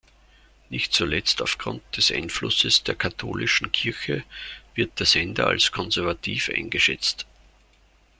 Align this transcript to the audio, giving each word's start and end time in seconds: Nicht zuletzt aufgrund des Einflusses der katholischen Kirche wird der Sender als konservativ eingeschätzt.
Nicht 0.69 0.93
zuletzt 0.95 1.43
aufgrund 1.43 1.83
des 1.95 2.09
Einflusses 2.11 2.81
der 2.81 2.95
katholischen 2.95 3.71
Kirche 3.71 4.23
wird 4.73 4.97
der 4.97 5.05
Sender 5.05 5.45
als 5.45 5.71
konservativ 5.71 6.49
eingeschätzt. 6.49 7.27